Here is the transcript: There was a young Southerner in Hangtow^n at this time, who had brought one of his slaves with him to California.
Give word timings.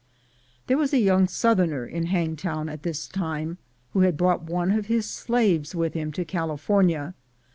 There 0.65 0.79
was 0.79 0.95
a 0.95 0.99
young 0.99 1.27
Southerner 1.27 1.85
in 1.85 2.05
Hangtow^n 2.07 2.73
at 2.73 2.81
this 2.81 3.07
time, 3.07 3.59
who 3.93 3.99
had 3.99 4.17
brought 4.17 4.41
one 4.41 4.71
of 4.71 4.87
his 4.87 5.07
slaves 5.07 5.75
with 5.75 5.93
him 5.93 6.11
to 6.13 6.25
California. 6.25 7.13